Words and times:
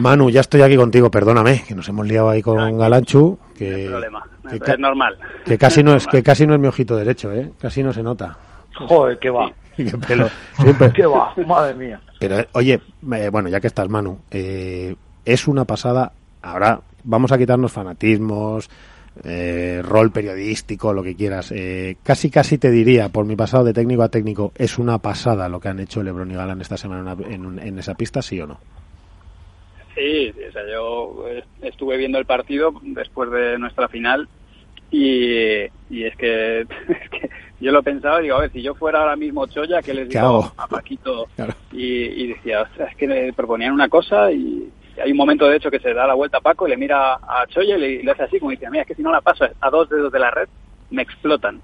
Manu, 0.00 0.30
ya 0.30 0.40
estoy 0.40 0.62
aquí 0.62 0.76
contigo, 0.76 1.10
perdóname, 1.10 1.62
que 1.66 1.74
nos 1.74 1.88
hemos 1.88 2.06
liado 2.06 2.30
ahí 2.30 2.42
con 2.42 2.78
Galanchu. 2.78 3.38
Que, 3.56 3.86
problema, 3.88 4.24
es 4.50 4.78
normal. 4.78 5.16
Que 5.44 5.58
casi 5.58 5.82
no 5.82 5.94
es, 5.94 6.06
que 6.06 6.22
casi 6.22 6.46
no 6.46 6.54
es 6.54 6.60
mi 6.60 6.66
ojito 6.66 6.96
derecho, 6.96 7.32
¿eh? 7.32 7.52
Casi 7.60 7.82
no 7.82 7.92
se 7.92 8.02
nota. 8.02 8.36
Joder, 8.74 9.18
qué 9.18 9.30
va. 9.30 9.52
qué 9.76 9.92
pelo. 10.06 10.28
qué 10.94 11.06
va, 11.06 11.34
madre 11.46 11.74
mía. 11.74 12.00
Pero, 12.18 12.36
oye, 12.52 12.80
eh, 13.12 13.28
bueno, 13.30 13.48
ya 13.48 13.60
que 13.60 13.66
estás, 13.66 13.88
Manu, 13.88 14.18
eh, 14.30 14.94
es 15.24 15.46
una 15.46 15.64
pasada. 15.64 16.12
Ahora 16.42 16.80
vamos 17.04 17.32
a 17.32 17.38
quitarnos 17.38 17.72
fanatismos, 17.72 18.70
eh, 19.24 19.82
rol 19.84 20.10
periodístico, 20.10 20.92
lo 20.92 21.02
que 21.02 21.14
quieras. 21.14 21.52
Eh, 21.52 21.96
casi, 22.02 22.30
casi 22.30 22.58
te 22.58 22.70
diría, 22.70 23.08
por 23.10 23.26
mi 23.26 23.36
pasado 23.36 23.64
de 23.64 23.72
técnico 23.72 24.02
a 24.02 24.08
técnico, 24.08 24.52
es 24.54 24.78
una 24.78 24.98
pasada 24.98 25.48
lo 25.48 25.60
que 25.60 25.68
han 25.68 25.80
hecho 25.80 26.02
Lebron 26.02 26.30
y 26.30 26.34
Galán 26.34 26.60
esta 26.60 26.76
semana 26.76 27.16
en, 27.28 27.58
en 27.58 27.78
esa 27.78 27.94
pista, 27.94 28.22
¿sí 28.22 28.40
o 28.40 28.46
no? 28.46 28.58
Sí, 30.00 30.32
o 30.48 30.52
sea, 30.52 30.62
yo 30.66 31.26
estuve 31.60 31.98
viendo 31.98 32.16
el 32.16 32.24
partido 32.24 32.72
después 32.80 33.30
de 33.30 33.58
nuestra 33.58 33.86
final 33.86 34.28
y, 34.90 35.64
y 35.90 36.04
es, 36.04 36.16
que, 36.16 36.66
yo 37.60 37.70
lo 37.70 37.82
pensaba, 37.82 38.20
digo, 38.20 38.36
a 38.36 38.40
ver, 38.40 38.50
si 38.50 38.62
yo 38.62 38.74
fuera 38.74 39.00
ahora 39.00 39.16
mismo 39.16 39.46
Choya, 39.46 39.82
¿qué 39.82 39.92
les 39.92 40.08
digo 40.08 40.50
a 40.56 40.66
Paquito? 40.66 41.28
Y, 41.70 42.28
decía, 42.28 42.66
es 42.78 42.96
que 42.96 43.06
le 43.06 43.34
proponían 43.34 43.74
una 43.74 43.90
cosa 43.90 44.32
y 44.32 44.72
hay 45.02 45.10
un 45.10 45.18
momento 45.18 45.46
de 45.46 45.56
hecho 45.56 45.70
que 45.70 45.80
se 45.80 45.92
da 45.92 46.06
la 46.06 46.14
vuelta 46.14 46.38
a 46.38 46.42
Paco 46.42 46.66
y 46.66 46.70
le 46.70 46.78
mira 46.78 47.16
a 47.16 47.44
Choya 47.48 47.76
y 47.76 48.02
le, 48.02 48.10
hace 48.10 48.22
así, 48.22 48.38
como 48.38 48.52
dice, 48.52 48.70
mira, 48.70 48.84
es 48.84 48.88
que 48.88 48.94
si 48.94 49.02
no 49.02 49.12
la 49.12 49.20
paso 49.20 49.44
a 49.60 49.70
dos 49.70 49.90
dedos 49.90 50.10
de 50.10 50.18
la 50.18 50.30
red, 50.30 50.48
me 50.90 51.02
explotan. 51.02 51.60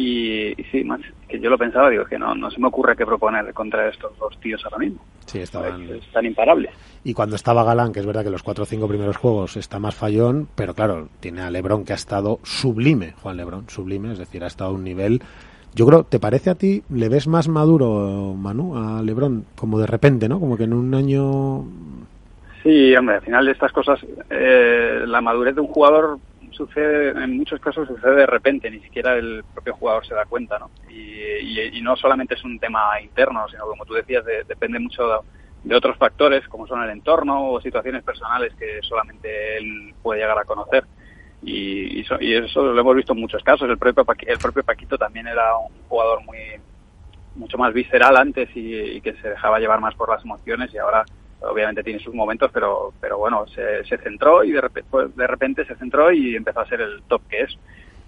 Y, 0.00 0.54
sí, 0.70 0.84
más 0.84 1.00
que 1.26 1.40
yo 1.40 1.50
lo 1.50 1.58
pensaba, 1.58 1.90
digo, 1.90 2.04
que 2.04 2.20
no, 2.20 2.32
no 2.32 2.48
se 2.52 2.60
me 2.60 2.68
ocurre 2.68 2.94
qué 2.96 3.04
proponer 3.04 3.52
contra 3.52 3.88
estos 3.88 4.16
dos 4.16 4.38
tíos 4.38 4.64
ahora 4.64 4.78
mismo. 4.78 5.00
Sí, 5.26 5.40
estaban... 5.40 5.82
Están 5.90 6.24
imparables. 6.24 6.70
Y 7.02 7.14
cuando 7.14 7.34
estaba 7.34 7.64
Galán, 7.64 7.92
que 7.92 7.98
es 7.98 8.06
verdad 8.06 8.22
que 8.22 8.30
los 8.30 8.44
cuatro 8.44 8.62
o 8.62 8.66
cinco 8.66 8.86
primeros 8.86 9.16
juegos 9.16 9.56
está 9.56 9.80
más 9.80 9.96
fallón, 9.96 10.48
pero 10.54 10.72
claro, 10.72 11.08
tiene 11.18 11.40
a 11.40 11.50
Lebron 11.50 11.84
que 11.84 11.94
ha 11.94 11.96
estado 11.96 12.38
sublime, 12.44 13.14
Juan 13.20 13.36
Lebron, 13.36 13.68
sublime, 13.68 14.12
es 14.12 14.18
decir, 14.18 14.44
ha 14.44 14.46
estado 14.46 14.70
a 14.70 14.74
un 14.74 14.84
nivel... 14.84 15.20
Yo 15.74 15.84
creo, 15.84 16.04
¿te 16.04 16.20
parece 16.20 16.50
a 16.50 16.54
ti, 16.54 16.84
le 16.90 17.08
ves 17.08 17.26
más 17.26 17.48
maduro, 17.48 18.34
Manu, 18.34 18.76
a 18.76 19.02
Lebron, 19.02 19.46
como 19.56 19.80
de 19.80 19.88
repente, 19.88 20.28
¿no? 20.28 20.38
Como 20.38 20.56
que 20.56 20.64
en 20.64 20.74
un 20.74 20.94
año... 20.94 21.64
Sí, 22.62 22.94
hombre, 22.94 23.16
al 23.16 23.22
final 23.22 23.46
de 23.46 23.52
estas 23.52 23.72
cosas, 23.72 23.98
eh, 24.30 25.02
la 25.06 25.20
madurez 25.20 25.56
de 25.56 25.60
un 25.60 25.66
jugador 25.66 26.18
sucede, 26.58 27.10
en 27.10 27.38
muchos 27.38 27.60
casos 27.60 27.88
sucede 27.88 28.16
de 28.16 28.26
repente, 28.26 28.70
ni 28.70 28.80
siquiera 28.80 29.14
el 29.14 29.42
propio 29.54 29.74
jugador 29.74 30.06
se 30.06 30.14
da 30.14 30.26
cuenta, 30.26 30.58
¿no? 30.58 30.70
Y, 30.90 31.80
no 31.80 31.96
solamente 31.96 32.34
es 32.34 32.44
un 32.44 32.58
tema 32.58 33.00
interno, 33.00 33.48
sino 33.48 33.64
como 33.64 33.86
tú 33.86 33.94
decías, 33.94 34.22
depende 34.46 34.78
mucho 34.78 35.24
de, 35.64 35.74
otros 35.74 35.96
factores, 35.96 36.46
como 36.48 36.66
son 36.66 36.82
el 36.82 36.90
entorno 36.90 37.50
o 37.50 37.60
situaciones 37.60 38.02
personales 38.02 38.52
que 38.58 38.80
solamente 38.82 39.56
él 39.56 39.94
puede 40.02 40.20
llegar 40.20 40.38
a 40.38 40.44
conocer. 40.44 40.84
Y, 41.42 42.00
y, 42.00 42.34
eso 42.34 42.62
lo 42.62 42.78
hemos 42.78 42.96
visto 42.96 43.14
en 43.14 43.20
muchos 43.20 43.42
casos. 43.42 43.70
El 43.70 43.78
propio, 43.78 44.04
el 44.26 44.38
propio 44.38 44.64
Paquito 44.64 44.98
también 44.98 45.28
era 45.28 45.56
un 45.56 45.72
jugador 45.88 46.22
muy 46.24 46.38
mucho 47.36 47.56
más 47.56 47.72
visceral 47.72 48.16
antes 48.16 48.50
y 48.54 49.00
que 49.00 49.14
se 49.14 49.30
dejaba 49.30 49.60
llevar 49.60 49.80
más 49.80 49.94
por 49.94 50.08
las 50.08 50.24
emociones 50.24 50.74
y 50.74 50.78
ahora 50.78 51.04
obviamente 51.40 51.82
tiene 51.82 52.00
sus 52.00 52.14
momentos, 52.14 52.50
pero, 52.52 52.92
pero 53.00 53.18
bueno, 53.18 53.46
se, 53.46 53.84
se 53.84 53.98
centró 53.98 54.42
y 54.44 54.52
de 54.52 54.60
repente, 54.60 54.88
pues, 54.90 55.14
de 55.16 55.26
repente 55.26 55.64
se 55.64 55.76
centró 55.76 56.12
y 56.12 56.36
empezó 56.36 56.60
a 56.60 56.68
ser 56.68 56.80
el 56.80 57.02
top 57.02 57.22
que 57.28 57.42
es. 57.42 57.58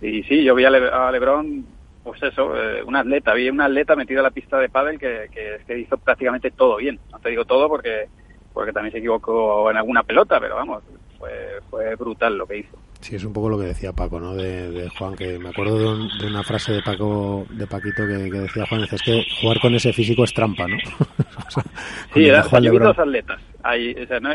Y 0.03 0.22
sí, 0.25 0.42
yo 0.42 0.55
vi 0.55 0.64
a, 0.64 0.70
Lebron, 0.70 1.64
pues 2.03 2.22
eso, 2.22 2.56
eh, 2.56 2.83
un 2.83 2.97
atleta, 2.97 3.34
vi 3.34 3.50
un 3.50 3.61
atleta 3.61 3.95
metido 3.95 4.20
en 4.20 4.25
la 4.25 4.31
pista 4.31 4.59
de 4.59 4.69
pádel 4.69 4.98
que, 4.98 5.28
que, 5.33 5.61
que, 5.67 5.78
hizo 5.78 5.97
prácticamente 5.98 6.50
todo 6.50 6.77
bien. 6.77 6.98
No 7.12 7.19
te 7.19 7.31
digo 7.31 7.45
todo 7.45 7.69
porque, 7.69 8.09
porque 8.53 8.72
también 8.72 8.92
se 8.92 8.98
equivocó 8.98 9.70
en 9.70 9.77
alguna 9.77 10.03
pelota, 10.03 10.41
pero 10.41 10.56
vamos, 10.56 10.83
fue, 11.19 11.61
fue 11.69 11.94
brutal 11.97 12.37
lo 12.37 12.47
que 12.47 12.59
hizo. 12.59 12.78
Sí, 13.01 13.17
es 13.17 13.25
un 13.25 13.33
poco 13.33 13.48
lo 13.48 13.59
que 13.59 13.67
decía 13.67 13.93
Paco, 13.93 14.20
¿no? 14.20 14.34
De, 14.34 14.89
Juan, 14.98 15.17
que 15.17 15.39
me 15.39 15.48
acuerdo 15.48 15.97
de, 15.97 16.27
una 16.27 16.43
frase 16.43 16.75
de 16.75 16.83
Paco, 16.83 17.47
de 17.51 17.66
Paquito 17.66 18.06
que, 18.06 18.12
decía 18.12 18.66
Juan, 18.66 18.83
es 18.83 19.03
que 19.03 19.25
jugar 19.41 19.59
con 19.61 19.75
ese 19.75 19.93
físico 19.93 20.25
es 20.25 20.34
trampa, 20.34 20.66
¿no? 20.66 20.77
sí, 22.15 22.28
eran 22.28 22.44
dos 22.78 22.99
atletas, 22.99 23.41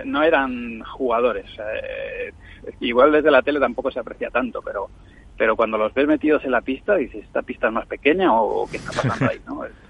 no, 0.05 0.23
eran 0.23 0.81
jugadores. 0.81 1.45
Eh, 1.59 2.33
igual 2.79 3.11
desde 3.11 3.29
la 3.29 3.43
tele 3.43 3.59
tampoco 3.59 3.91
se 3.91 3.99
aprecia 3.99 4.29
tanto, 4.31 4.61
pero 4.61 4.89
pero 5.37 5.55
cuando 5.55 5.77
los 5.77 5.93
ves 5.93 6.07
metidos 6.07 6.43
en 6.45 6.51
la 6.51 6.61
pista, 6.61 6.95
dices, 6.95 7.25
¿esta 7.25 7.41
pista 7.41 7.67
es 7.67 7.73
más 7.73 7.85
pequeña 7.87 8.33
o, 8.33 8.67
qué 8.69 8.77
está 8.77 8.91
pasando 9.01 9.31
ahí? 9.31 9.39
¿no? 9.45 9.63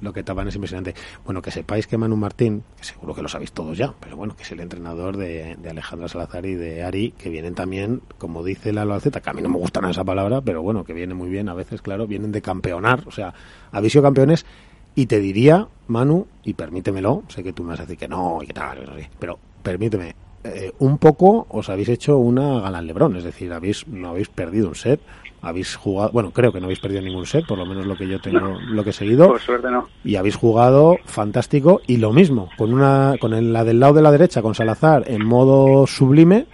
Lo 0.00 0.12
que 0.12 0.22
tapan 0.22 0.48
es 0.48 0.54
impresionante. 0.54 0.94
Bueno, 1.24 1.42
que 1.42 1.50
sepáis 1.50 1.86
que 1.86 1.98
Manu 1.98 2.16
Martín, 2.16 2.62
que 2.76 2.84
seguro 2.84 3.14
que 3.14 3.22
lo 3.22 3.28
sabéis 3.28 3.52
todos 3.52 3.76
ya, 3.76 3.92
pero 4.00 4.16
bueno, 4.16 4.36
que 4.36 4.42
es 4.42 4.52
el 4.52 4.60
entrenador 4.60 5.16
de, 5.16 5.56
de 5.56 5.70
Alejandra 5.70 6.08
Salazar 6.08 6.46
y 6.46 6.54
de 6.54 6.82
Ari, 6.82 7.12
que 7.12 7.28
vienen 7.28 7.54
también, 7.54 8.02
como 8.18 8.44
dice 8.44 8.72
la 8.72 8.82
Alceta, 8.82 9.20
que 9.20 9.30
a 9.30 9.32
mí 9.32 9.42
no 9.42 9.48
me 9.48 9.58
gusta 9.58 9.80
nada 9.80 9.92
esa 9.92 10.04
palabra, 10.04 10.40
pero 10.40 10.62
bueno, 10.62 10.84
que 10.84 10.92
viene 10.92 11.14
muy 11.14 11.28
bien 11.28 11.48
a 11.48 11.54
veces, 11.54 11.82
claro, 11.82 12.06
vienen 12.06 12.32
de 12.32 12.42
campeonar, 12.42 13.04
o 13.06 13.10
sea, 13.10 13.34
aviso 13.70 14.02
campeones, 14.02 14.46
y 14.94 15.06
te 15.06 15.20
diría, 15.20 15.68
Manu, 15.88 16.26
y 16.44 16.54
permítemelo, 16.54 17.22
sé 17.28 17.42
que 17.42 17.52
tú 17.52 17.62
me 17.62 17.70
vas 17.70 17.80
a 17.80 17.82
decir 17.84 17.98
que 17.98 18.08
no, 18.08 18.42
y 18.42 18.46
que 18.46 18.52
tal, 18.52 18.78
pero 19.18 19.38
permíteme, 19.62 20.14
eh, 20.44 20.72
un 20.80 20.98
poco 20.98 21.46
os 21.50 21.68
habéis 21.68 21.88
hecho 21.88 22.18
una 22.18 22.60
Galán 22.60 22.86
Lebrón, 22.86 23.16
es 23.16 23.24
decir, 23.24 23.52
habéis, 23.52 23.86
no 23.86 24.10
habéis 24.10 24.28
perdido 24.28 24.68
un 24.68 24.74
set, 24.74 25.00
habéis 25.42 25.76
jugado, 25.76 26.10
bueno, 26.12 26.30
creo 26.30 26.52
que 26.52 26.60
no 26.60 26.66
habéis 26.66 26.80
perdido 26.80 27.02
ningún 27.02 27.26
set, 27.26 27.44
por 27.46 27.58
lo 27.58 27.66
menos 27.66 27.84
lo 27.84 27.96
que 27.96 28.08
yo 28.08 28.20
tengo, 28.20 28.58
lo 28.60 28.84
que 28.84 28.90
he 28.90 28.94
seguido. 28.94 29.26
Por 29.28 29.40
suerte 29.40 29.70
no. 29.70 29.88
Y 30.04 30.16
habéis 30.16 30.36
jugado 30.36 30.96
fantástico 31.04 31.82
y 31.86 31.98
lo 31.98 32.12
mismo, 32.12 32.48
con 32.56 32.72
una, 32.72 33.16
con 33.20 33.34
el, 33.34 33.52
la 33.52 33.64
del 33.64 33.80
lado 33.80 33.94
de 33.94 34.02
la 34.02 34.12
derecha, 34.12 34.40
con 34.40 34.54
Salazar 34.54 35.04
en 35.08 35.26
modo 35.26 35.86
sublime 35.86 36.46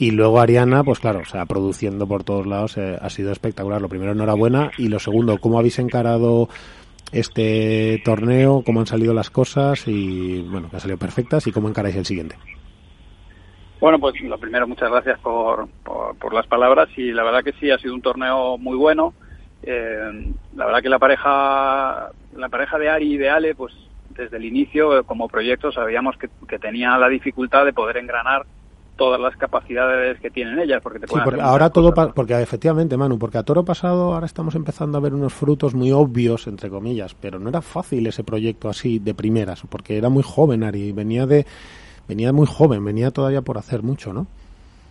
y 0.00 0.12
luego 0.12 0.40
Ariana, 0.40 0.82
pues 0.82 0.98
claro, 0.98 1.20
o 1.20 1.26
sea, 1.26 1.44
produciendo 1.44 2.06
por 2.08 2.24
todos 2.24 2.46
lados, 2.46 2.78
eh, 2.78 2.96
ha 2.98 3.10
sido 3.10 3.32
espectacular. 3.32 3.82
Lo 3.82 3.88
primero, 3.90 4.12
enhorabuena. 4.12 4.70
Y 4.78 4.88
lo 4.88 4.98
segundo, 4.98 5.36
¿cómo 5.36 5.58
habéis 5.58 5.78
encarado 5.78 6.48
este 7.12 8.00
torneo? 8.02 8.62
¿Cómo 8.64 8.80
han 8.80 8.86
salido 8.86 9.12
las 9.12 9.28
cosas? 9.28 9.86
Y 9.86 10.40
bueno, 10.40 10.70
que 10.70 10.76
han 10.76 10.80
salido 10.80 10.96
perfectas. 10.96 11.46
¿Y 11.46 11.52
cómo 11.52 11.68
encaráis 11.68 11.96
el 11.96 12.06
siguiente? 12.06 12.36
Bueno, 13.80 13.98
pues 13.98 14.20
lo 14.20 14.38
primero, 14.38 14.68
muchas 14.68 14.90
gracias 14.90 15.18
por, 15.20 15.68
por, 16.18 16.34
las 16.34 16.46
palabras 16.46 16.88
y 16.96 17.12
la 17.12 17.24
verdad 17.24 17.42
que 17.42 17.54
sí, 17.54 17.70
ha 17.70 17.78
sido 17.78 17.94
un 17.94 18.02
torneo 18.02 18.58
muy 18.58 18.76
bueno. 18.76 19.14
Eh, 19.62 20.32
la 20.54 20.66
verdad 20.66 20.82
que 20.82 20.88
la 20.88 20.98
pareja, 20.98 22.10
la 22.36 22.48
pareja 22.50 22.78
de 22.78 22.90
Ari 22.90 23.14
y 23.14 23.16
de 23.16 23.30
Ale, 23.30 23.54
pues 23.54 23.72
desde 24.10 24.36
el 24.36 24.44
inicio 24.44 25.04
como 25.04 25.28
proyecto 25.28 25.72
sabíamos 25.72 26.16
que, 26.18 26.28
que 26.46 26.58
tenía 26.58 26.98
la 26.98 27.08
dificultad 27.08 27.64
de 27.64 27.72
poder 27.72 27.96
engranar 27.96 28.44
todas 29.00 29.18
las 29.18 29.34
capacidades 29.38 30.20
que 30.20 30.28
tienen 30.28 30.58
ellas 30.58 30.82
porque 30.82 30.98
te 30.98 31.06
sí, 31.06 31.14
porque 31.24 31.40
ahora 31.40 31.70
todo 31.70 31.94
porque 32.14 32.38
efectivamente 32.42 32.98
Manu 32.98 33.18
porque 33.18 33.38
a 33.38 33.42
toro 33.42 33.64
pasado 33.64 34.12
ahora 34.12 34.26
estamos 34.26 34.54
empezando 34.54 34.98
a 34.98 35.00
ver 35.00 35.14
unos 35.14 35.32
frutos 35.32 35.74
muy 35.74 35.90
obvios 35.90 36.46
entre 36.46 36.68
comillas 36.68 37.16
pero 37.18 37.38
no 37.38 37.48
era 37.48 37.62
fácil 37.62 38.06
ese 38.06 38.24
proyecto 38.24 38.68
así 38.68 38.98
de 38.98 39.14
primeras 39.14 39.62
porque 39.70 39.96
era 39.96 40.10
muy 40.10 40.22
joven 40.22 40.64
Ari 40.64 40.92
venía 40.92 41.24
de 41.24 41.46
venía 42.10 42.32
muy 42.32 42.46
joven, 42.46 42.84
venía 42.84 43.12
todavía 43.12 43.40
por 43.40 43.56
hacer 43.56 43.84
mucho, 43.84 44.12
¿no? 44.12 44.26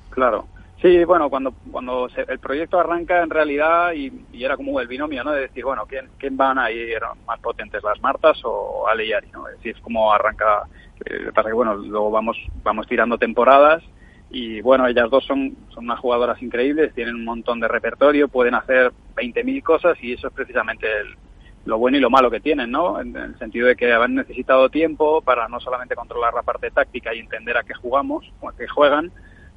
Claro. 0.10 0.46
Sí, 0.82 1.04
bueno, 1.04 1.30
cuando 1.30 1.54
cuando 1.70 2.08
el 2.16 2.40
proyecto 2.40 2.80
arranca 2.80 3.22
en 3.22 3.30
realidad 3.30 3.92
y, 3.92 4.10
era 4.34 4.56
como 4.56 4.80
el 4.80 4.88
binomio, 4.88 5.26
¿no? 5.26 5.32
De 5.34 5.42
decir, 5.42 5.66
bueno, 5.66 5.86
¿quién, 5.86 6.08
quién 6.18 6.38
van 6.38 6.58
a 6.58 6.72
ir 6.72 7.02
más 7.28 7.40
potentes, 7.42 7.84
las 7.84 8.02
Martas 8.02 8.40
o 8.46 8.88
Ale 8.88 9.10
¿no? 9.34 9.50
Es 9.50 9.58
decir, 9.58 9.76
es 9.76 9.82
como 9.82 10.14
arranca, 10.14 10.64
eh, 11.06 11.30
pasa 11.36 11.50
que, 11.50 11.54
bueno, 11.54 11.76
luego 11.76 12.10
vamos 12.10 12.38
vamos 12.64 12.88
tirando 12.88 13.18
temporadas 13.18 13.84
y, 14.30 14.62
bueno, 14.62 14.88
ellas 14.88 15.10
dos 15.10 15.26
son, 15.26 15.58
son 15.74 15.84
unas 15.84 16.00
jugadoras 16.00 16.42
increíbles, 16.42 16.94
tienen 16.94 17.16
un 17.16 17.26
montón 17.26 17.60
de 17.60 17.68
repertorio, 17.68 18.30
pueden 18.30 18.56
hacer 18.56 18.94
20.000 19.18 19.62
cosas 19.62 19.98
y 20.02 20.14
eso 20.14 20.28
es 20.28 20.34
precisamente 20.34 20.88
el, 21.02 21.18
lo 21.66 21.78
bueno 21.78 21.98
y 21.98 22.00
lo 22.00 22.10
malo 22.10 22.32
que 22.32 22.40
tienen, 22.40 22.72
¿no? 22.72 23.00
En, 23.00 23.16
el 23.16 23.38
sentido 23.38 23.68
de 23.68 23.76
que 23.76 23.92
han 23.92 24.16
necesitado 24.16 24.70
tiempo 24.70 25.22
para 25.22 25.48
no 25.48 25.60
solamente 25.60 25.96
controlar 25.96 26.34
la 26.34 26.44
parte 26.44 26.72
táctica 26.72 27.14
y 27.14 27.20
entender 27.20 27.58
a 27.58 27.64
qué 27.64 27.74
jugamos 27.74 28.32
o 28.42 28.50
a 28.50 28.56
qué 28.56 28.68
juegan, 28.68 29.12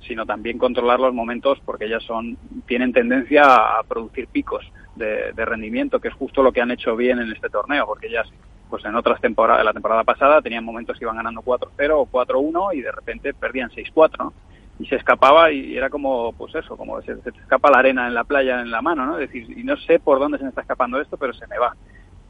sino 0.06 0.26
también 0.26 0.59
controlar 0.59 1.00
los 1.00 1.15
momentos 1.15 1.61
porque 1.65 1.87
ellas 1.87 2.03
son 2.03 2.37
tienen 2.67 2.93
tendencia 2.93 3.44
a 3.44 3.82
producir 3.85 4.26
picos 4.29 4.65
de, 4.97 5.32
rendimiento, 5.44 6.00
que 6.00 6.09
es 6.09 6.15
justo 6.15 6.43
lo 6.43 6.53
que 6.53 6.61
han 6.61 6.71
hecho 6.71 6.97
bien 6.97 7.19
en 7.19 7.32
este 7.32 7.49
torneo, 7.49 7.87
porque 7.87 8.09
ellas 8.09 8.29
pues 8.69 8.85
en 8.87 8.94
otras 8.94 9.21
temporadas, 9.21 9.65
la 9.65 9.75
temporada 9.75 10.03
pasada 10.03 10.41
tenían 10.41 10.65
momentos 10.65 10.99
que 10.99 11.05
iban 11.05 11.17
ganando 11.17 11.43
4-0 11.43 11.91
o 11.93 12.06
4-1 12.06 12.75
y 12.75 12.81
de 12.81 12.91
repente 12.91 13.35
perdían 13.35 13.71
6-4, 13.71 14.19
¿no? 14.19 14.32
Y 14.79 14.87
se 14.87 14.97
escapaba 14.97 15.53
y 15.53 15.76
era 15.76 15.91
como, 15.91 16.32
pues 16.32 16.55
eso, 16.55 16.75
como 16.79 17.00
se, 17.03 17.21
se, 17.21 17.29
escapa 17.29 17.71
la 17.71 17.81
arena 17.81 18.09
en 18.09 18.15
la 18.15 18.25
playa 18.25 18.62
en 18.62 18.71
la 18.71 18.81
mano, 18.81 19.05
¿no? 19.05 19.19
Es 19.19 19.31
decir, 19.31 19.59
y 19.59 19.62
no 19.62 19.76
sé 19.76 19.99
por 19.99 20.19
dónde 20.19 20.38
se 20.38 20.44
me 20.44 20.49
está 20.49 20.62
escapando 20.62 20.99
esto, 20.99 21.19
pero 21.19 21.35
se 21.35 21.47
me 21.49 21.59
va. 21.59 21.76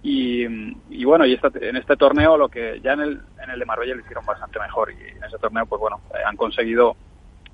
Y, 0.02 0.44
y, 0.90 1.04
bueno, 1.04 1.24
y 1.24 1.38
en 1.60 1.76
este 1.76 1.96
torneo 1.96 2.36
lo 2.36 2.48
que 2.48 2.80
ya 2.82 2.94
en 2.94 3.00
el, 3.00 3.20
en 3.42 3.50
el 3.50 3.58
de 3.60 3.64
Marbella 3.64 3.94
lo 3.94 4.00
hicieron 4.00 4.26
bastante 4.26 4.58
mejor 4.58 4.90
y 4.90 5.16
en 5.16 5.22
ese 5.22 5.38
torneo 5.38 5.64
pues 5.66 5.80
bueno, 5.80 6.00
eh, 6.12 6.18
han 6.26 6.36
conseguido 6.36 6.96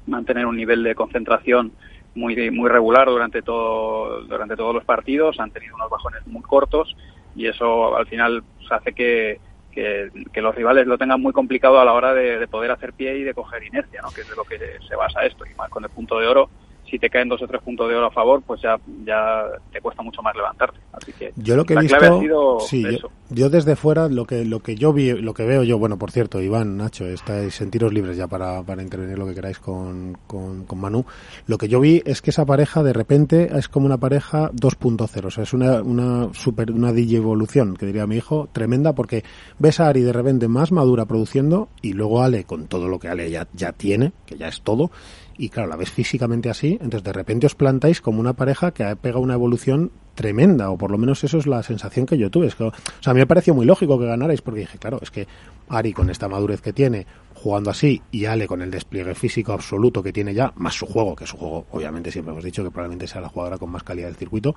mantener 0.07 0.47
un 0.47 0.57
nivel 0.57 0.83
de 0.83 0.95
concentración 0.95 1.73
muy 2.15 2.51
muy 2.51 2.71
regular 2.71 3.07
durante 3.07 3.43
todo 3.43 4.23
durante 4.23 4.57
todos 4.57 4.75
los 4.75 4.85
partidos, 4.85 5.39
han 5.41 5.51
tenido 5.51 5.75
unos 5.75 5.91
bajones 5.91 6.27
muy 6.27 6.41
cortos 6.41 6.97
y 7.37 7.47
eso 7.47 7.95
al 7.95 8.07
final 8.07 8.43
pues, 8.57 8.73
hace 8.73 8.95
que, 8.95 9.41
que, 9.73 10.43
los 10.43 10.55
rivales 10.55 10.87
lo 10.87 10.99
tengan 10.99 11.21
muy 11.21 11.33
complicado 11.33 11.79
a 11.79 11.85
la 11.85 11.93
hora 11.93 12.13
de, 12.15 12.47
poder 12.49 12.71
hacer 12.71 12.93
pie 12.93 13.19
y 13.19 13.23
de 13.23 13.35
coger 13.35 13.63
inercia, 13.63 14.01
¿no? 14.03 14.11
que 14.11 14.23
es 14.23 14.29
de 14.29 14.37
lo 14.37 14.45
que 14.45 14.59
se 14.89 14.97
basa 14.97 15.25
esto. 15.25 15.45
Y 15.47 15.55
más 15.55 15.71
con 15.71 15.85
el 15.85 15.91
punto 15.91 16.19
de 16.19 16.27
oro, 16.27 16.51
si 16.91 16.99
te 16.99 17.11
caen 17.11 17.29
dos 17.29 17.43
o 17.43 17.47
tres 17.47 17.63
puntos 17.63 17.89
de 17.89 17.95
oro 17.95 18.07
a 18.07 18.11
favor, 18.11 18.43
pues 18.43 18.61
ya, 18.63 18.77
ya 19.05 19.45
te 19.73 19.81
cuesta 19.81 20.03
mucho 20.03 20.23
más 20.23 20.35
levantarte. 20.35 20.79
Así 20.93 21.13
que 21.13 21.33
yo 21.37 21.57
lo 21.57 21.65
que 21.65 21.75
he 21.75 21.81
visto, 21.81 22.61
sí, 22.61 22.85
yo, 23.31 23.51
desde 23.51 23.77
fuera 23.77 24.09
lo 24.09 24.25
que 24.25 24.45
lo 24.45 24.61
que 24.61 24.75
yo 24.75 24.93
vi, 24.93 25.13
lo 25.13 25.35
que 25.35 25.45
veo 25.45 25.63
yo, 25.63 25.79
bueno, 25.79 25.99
por 25.99 26.11
cierto, 26.11 26.41
Iván, 26.41 26.77
Nacho, 26.77 27.07
estáis 27.07 27.55
sentiros 27.55 27.93
libres 27.93 28.17
ya 28.17 28.27
para, 28.27 28.63
para 28.63 28.83
intervenir 28.83 29.19
lo 29.19 29.27
que 29.27 29.35
queráis 29.35 29.59
con, 29.59 30.17
con, 30.27 30.65
con, 30.65 30.81
Manu. 30.81 31.05
Lo 31.47 31.59
que 31.59 31.69
yo 31.69 31.81
vi 31.81 32.03
es 32.05 32.23
que 32.23 32.31
esa 32.31 32.47
pareja 32.47 32.83
de 32.83 32.93
repente 32.93 33.51
es 33.57 33.69
como 33.69 33.87
una 33.87 33.99
pareja 33.99 34.51
2.0, 34.53 35.25
o 35.25 35.31
sea, 35.31 35.43
es 35.43 35.53
una 35.53 35.83
una 35.83 36.33
super 36.33 36.71
una 36.71 36.93
DJ 36.93 37.19
evolución, 37.19 37.77
que 37.77 37.87
diría 37.87 38.07
mi 38.07 38.17
hijo, 38.17 38.49
tremenda 38.53 38.95
porque 38.95 39.25
ves 39.59 39.81
a 39.81 39.89
Ari 39.89 40.03
de 40.03 40.13
repente 40.13 40.49
más 40.49 40.73
madura 40.73 41.05
produciendo 41.05 41.69
y 41.83 41.93
luego 41.93 42.23
Ale 42.23 42.45
con 42.45 42.67
todo 42.67 42.89
lo 42.89 42.99
que 42.99 43.09
Ale 43.09 43.31
ya 43.31 43.47
ya 43.53 43.73
tiene, 43.73 44.13
que 44.27 44.37
ya 44.37 44.49
es 44.49 44.63
todo 44.63 44.91
y 45.39 45.49
claro, 45.49 45.69
la 45.69 45.77
ves 45.77 45.91
físicamente 45.91 46.51
así, 46.51 46.73
entonces 46.81 47.05
de 47.05 47.13
repente 47.13 47.47
os 47.47 47.55
plantáis 47.55 48.01
como 48.01 48.21
una 48.21 48.35
pareja 48.35 48.73
que 48.73 48.85
ha 48.85 48.97
pegado 48.97 49.23
una 49.23 49.35
evolución 49.35 49.93
tremenda, 50.19 50.69
o 50.71 50.77
por 50.77 50.91
lo 50.91 50.99
menos 50.99 51.23
eso 51.23 51.39
es 51.39 51.47
la 51.47 51.63
sensación 51.63 52.05
que 52.05 52.19
yo 52.19 52.29
tuve. 52.29 52.49
Es 52.49 52.57
que, 52.57 52.65
o 52.65 52.73
sea, 52.99 53.13
a 53.13 53.15
mí 53.15 53.21
me 53.21 53.27
pareció 53.27 53.55
muy 53.55 53.65
lógico 53.65 54.01
que 54.01 54.07
ganarais, 54.07 54.43
porque 54.43 54.61
dije, 54.61 54.77
claro, 54.77 54.99
es 55.01 55.13
que 55.13 55.29
Ari 55.69 55.93
con 55.93 56.11
esta 56.11 56.27
madurez 56.27 56.61
que 56.61 56.73
tiene, 56.73 57.07
jugando 57.35 57.71
así, 57.71 58.03
y 58.11 58.25
Ale 58.25 58.49
con 58.49 58.61
el 58.61 58.69
despliegue 58.69 59.15
físico 59.15 59.53
absoluto 59.53 60.03
que 60.03 60.13
tiene 60.13 60.35
ya, 60.35 60.53
más 60.57 60.75
su 60.75 60.87
juego, 60.87 61.15
que 61.15 61.25
su 61.25 61.37
juego, 61.37 61.67
obviamente 61.71 62.11
siempre 62.11 62.33
hemos 62.33 62.43
dicho 62.43 62.65
que 62.65 62.71
probablemente 62.73 63.07
sea 63.07 63.21
la 63.21 63.29
jugadora 63.29 63.59
con 63.59 63.71
más 63.71 63.85
calidad 63.85 64.09
del 64.09 64.17
circuito, 64.17 64.57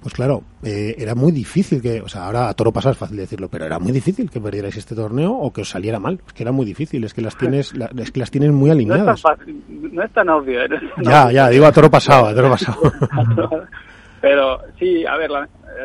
pues 0.00 0.14
claro, 0.14 0.44
eh, 0.62 0.94
era 0.96 1.16
muy 1.16 1.32
difícil 1.32 1.82
que, 1.82 2.00
o 2.00 2.08
sea, 2.08 2.26
ahora 2.26 2.48
a 2.48 2.54
toro 2.54 2.70
pasar 2.70 2.92
es 2.92 2.98
fácil 2.98 3.16
decirlo, 3.16 3.48
pero 3.48 3.64
era 3.64 3.80
muy 3.80 3.90
difícil 3.90 4.30
que 4.30 4.40
perdierais 4.40 4.76
este 4.76 4.94
torneo 4.94 5.32
o 5.32 5.52
que 5.52 5.62
os 5.62 5.70
saliera 5.70 5.98
mal, 5.98 6.20
es 6.24 6.32
que 6.32 6.44
era 6.44 6.52
muy 6.52 6.66
difícil, 6.66 7.02
es 7.02 7.14
que 7.14 7.20
las 7.20 7.36
tienes, 7.36 7.72
es 7.98 8.12
que 8.12 8.20
las 8.20 8.30
tienes 8.30 8.52
muy 8.52 8.70
alineadas. 8.70 9.24
No 9.92 10.04
es 10.04 10.12
tan, 10.12 10.28
obvio. 10.28 10.60
ya, 11.02 11.32
ya, 11.32 11.48
digo 11.48 11.66
a 11.66 11.72
toro 11.72 11.90
pasado, 11.90 12.28
a 12.28 12.34
toro 12.34 12.48
pasado. 12.48 12.80
Pero 14.20 14.60
sí, 14.78 15.06
a 15.06 15.16
ver, 15.16 15.30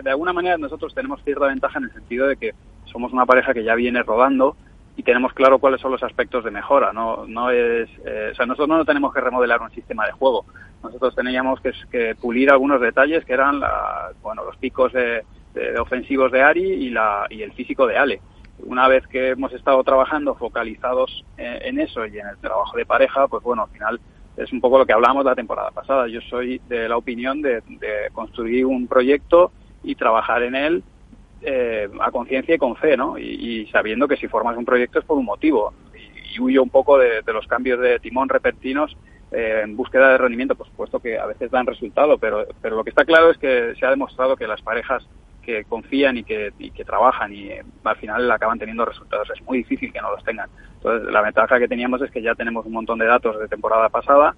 de 0.04 0.10
alguna 0.10 0.34
manera 0.34 0.58
nosotros 0.58 0.94
tenemos 0.94 1.24
cierta 1.24 1.48
ventaja 1.48 1.80
en 1.80 1.86
el 1.86 1.94
sentido 1.94 2.28
de 2.28 2.36
que 2.36 2.54
somos 2.86 3.14
una 3.14 3.26
pareja 3.26 3.54
que 3.54 3.64
ya 3.64 3.76
viene 3.76 4.04
rodando 4.04 4.56
y 4.98 5.04
tenemos 5.04 5.34
claro 5.34 5.60
cuáles 5.60 5.82
son 5.82 5.92
los 5.92 6.04
aspectos 6.04 6.44
de 6.44 6.52
mejora. 6.52 6.94
No, 6.94 7.26
no 7.28 7.50
es, 7.50 7.90
eh, 8.06 8.30
o 8.32 8.36
sea, 8.36 8.46
nosotros 8.46 8.78
no 8.78 8.86
tenemos 8.86 9.14
que 9.14 9.22
remodelar 9.22 9.62
un 9.62 9.72
sistema 9.72 10.06
de 10.06 10.14
juego. 10.14 10.46
Nosotros 10.84 11.16
teníamos 11.16 11.60
que, 11.62 12.16
pulir 12.16 12.52
algunos 12.52 12.80
detalles 12.80 13.26
que 13.26 13.34
eran 13.34 13.60
la, 13.60 14.12
bueno, 14.22 14.44
los 14.46 14.56
picos 14.58 14.94
de, 14.94 15.24
ofensivos 15.80 16.32
de 16.32 16.42
Ari 16.42 16.64
y, 16.64 16.90
la, 16.90 17.26
y 17.30 17.42
el 17.42 17.54
físico 17.54 17.88
de 17.88 17.98
Ale. 17.98 18.22
Una 18.60 18.88
vez 18.88 19.06
que 19.08 19.30
hemos 19.30 19.52
estado 19.54 19.84
trabajando 19.84 20.36
focalizados 20.36 21.26
en, 21.38 21.78
en 21.78 21.80
eso 21.80 22.06
y 22.06 22.18
en 22.18 22.28
el 22.28 22.38
trabajo 22.38 22.78
de 22.78 22.86
pareja, 22.86 23.28
pues 23.28 23.44
bueno, 23.44 23.64
al 23.64 23.70
final 23.70 24.00
es 24.38 24.52
un 24.52 24.62
poco 24.62 24.78
lo 24.78 24.86
que 24.86 24.94
hablábamos 24.94 25.26
la 25.26 25.36
temporada 25.36 25.72
pasada. 25.72 26.08
Yo 26.08 26.22
soy 26.22 26.62
de 26.68 26.90
la 26.90 26.98
opinión 26.98 27.42
de, 27.42 27.62
construir 28.14 28.66
un 28.66 28.88
proyecto 28.88 29.52
y 29.84 29.96
trabajar 29.96 30.44
en 30.44 30.56
él 30.56 30.84
eh, 31.42 31.90
a 32.02 32.12
conciencia 32.12 32.56
y 32.56 32.58
con 32.58 32.76
fe, 32.76 32.98
¿no? 32.98 33.18
Y, 33.18 33.68
sabiendo 33.72 34.08
que 34.08 34.18
si 34.18 34.28
formas 34.28 34.58
un 34.58 34.66
proyecto 34.66 35.00
es 35.00 35.06
por 35.06 35.18
un 35.18 35.26
motivo. 35.26 35.74
Y, 35.94 36.40
huyo 36.40 36.62
un 36.62 36.70
poco 36.70 36.98
de, 36.98 37.22
los 37.28 37.48
cambios 37.48 37.80
de 37.80 37.98
timón 38.00 38.28
repentinos 38.28 38.98
eh, 39.32 39.62
en 39.64 39.78
búsqueda 39.78 40.10
de 40.10 40.18
rendimiento, 40.18 40.56
por 40.56 40.68
supuesto 40.68 41.00
que 41.00 41.18
a 41.18 41.26
veces 41.26 41.50
dan 41.50 41.66
resultado, 41.66 42.18
pero, 42.18 42.46
pero 42.62 42.76
lo 42.76 42.84
que 42.84 42.90
está 42.90 43.06
claro 43.06 43.32
es 43.32 43.38
que 43.38 43.74
se 43.80 43.86
ha 43.86 43.90
demostrado 43.90 44.36
que 44.36 44.46
las 44.46 44.62
parejas 44.62 45.08
que 45.46 45.64
confían 45.66 46.18
y 46.18 46.24
que, 46.24 46.52
que 46.74 46.84
trabajan 46.84 47.34
y 47.34 47.50
eh, 47.50 47.64
al 47.84 47.96
final 47.98 48.30
acaban 48.32 48.58
teniendo 48.58 48.84
resultados. 48.84 49.30
Es 49.34 49.42
muy 49.44 49.60
difícil 49.60 49.94
que 49.94 50.02
no 50.02 50.12
los 50.12 50.24
tengan. 50.24 50.50
Entonces, 50.78 51.12
la 51.12 51.22
ventaja 51.22 51.60
que 51.60 51.68
teníamos 51.68 52.02
es 52.02 52.12
que 52.12 52.22
ya 52.22 52.36
tenemos 52.36 52.66
un 52.66 52.74
montón 52.74 53.00
de 53.00 53.06
datos 53.06 53.40
de 53.40 53.48
temporada 53.48 53.90
pasada, 53.90 54.36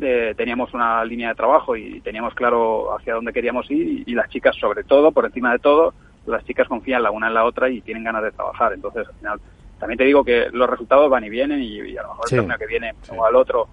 eh, 0.00 0.34
teníamos 0.36 0.72
una 0.72 1.04
línea 1.04 1.30
de 1.30 1.34
trabajo 1.34 1.76
y 1.76 2.00
teníamos 2.00 2.34
claro 2.34 2.96
hacia 2.96 3.14
dónde 3.14 3.32
queríamos 3.32 3.70
ir 3.70 4.04
y, 4.06 4.14
las 4.14 4.28
chicas, 4.28 4.56
sobre 4.56 4.84
todo, 4.84 5.12
por 5.12 5.24
encima 5.24 5.52
de 5.52 5.58
todo, 5.58 5.94
las 6.26 6.44
chicas 6.44 6.68
confían 6.68 7.02
la 7.02 7.10
una 7.10 7.28
en 7.28 7.34
la 7.34 7.44
otra 7.44 7.68
y 7.68 7.80
tienen 7.80 8.04
ganas 8.04 8.22
de 8.22 8.32
trabajar. 8.32 8.72
Entonces, 8.72 9.08
al 9.08 9.14
final, 9.14 9.40
también 9.78 9.98
te 9.98 10.04
digo 10.04 10.24
que 10.24 10.48
los 10.52 10.68
resultados 10.68 11.10
van 11.10 11.24
y 11.24 11.30
vienen 11.30 11.62
y, 11.62 11.96
a 11.96 12.02
lo 12.02 12.10
mejor 12.10 12.26
el 12.30 12.38
torneo 12.38 12.58
que 12.58 12.66
viene 12.66 12.94
o 13.16 13.24
al 13.24 13.34
otro 13.34 13.66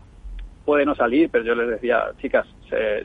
puede 0.65 0.85
no 0.85 0.95
salir, 0.95 1.29
pero 1.29 1.45
yo 1.45 1.55
les 1.55 1.69
decía, 1.69 2.11
chicas, 2.21 2.45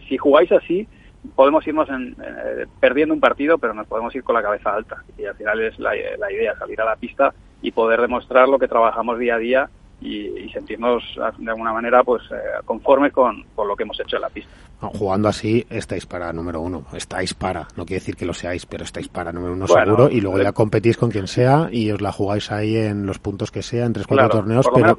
si 0.09 0.17
jugáis 0.17 0.51
así, 0.51 0.89
podemos 1.35 1.67
irnos 1.67 1.89
en, 1.89 2.17
eh, 2.23 2.67
perdiendo 2.81 3.15
un 3.15 3.21
partido, 3.21 3.59
pero 3.59 3.75
nos 3.75 3.87
podemos 3.87 4.15
ir 4.15 4.23
con 4.23 4.35
la 4.35 4.43
cabeza 4.43 4.75
alta. 4.75 5.03
Y 5.17 5.25
al 5.25 5.35
final 5.35 5.61
es 5.61 5.79
la, 5.79 5.97
idea, 5.97 6.57
salir 6.59 6.81
a 6.81 6.85
la 6.85 6.97
pista 6.97 7.33
y 7.61 7.71
poder 7.71 8.01
demostrar 8.01 8.49
lo 8.49 8.59
que 8.59 8.69
trabajamos 8.69 9.19
día 9.19 9.37
a 9.37 9.39
día 9.39 9.71
y, 10.01 10.49
sentirnos 10.53 11.03
de 11.39 11.51
alguna 11.51 11.73
manera 11.73 12.03
pues 12.03 12.23
eh, 12.33 12.37
conformes 12.65 13.13
con, 13.13 13.45
lo 13.57 13.77
que 13.77 13.85
hemos 13.85 13.99
hecho 14.01 14.17
en 14.17 14.23
la 14.23 14.29
pista. 14.29 14.51
jugando 14.81 15.29
así 15.29 15.65
estáis 15.71 16.07
para 16.07 16.33
número 16.33 16.61
uno, 16.61 16.85
estáis 16.93 17.35
para, 17.35 17.69
no 17.77 17.87
quiere 17.87 18.01
decir 18.01 18.17
que 18.17 18.27
lo 18.27 18.35
seáis, 18.35 18.67
pero 18.67 18.83
estáis 18.83 19.09
para 19.09 19.33
número 19.33 19.55
uno 19.55 19.69
seguro 19.69 20.11
y 20.11 20.21
luego 20.21 20.43
ya 20.43 20.49
eh, 20.49 20.53
competís 20.53 20.97
con 20.97 21.11
quien 21.11 21.29
sea 21.29 21.69
y 21.71 21.91
os 21.93 22.01
la 22.01 22.11
jugáis 22.11 22.51
ahí 22.51 22.77
en 22.77 23.07
los 23.07 23.21
puntos 23.21 23.53
que 23.53 23.63
sea, 23.63 23.87
en 23.87 23.93
tres, 23.93 24.07
cuatro 24.09 24.29
torneos, 24.29 24.67
pero, 24.75 24.99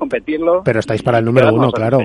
pero 0.63 0.79
estáis 0.79 1.03
para 1.03 1.19
el 1.19 1.25
número 1.25 1.53
uno, 1.53 1.69
claro. 1.71 1.99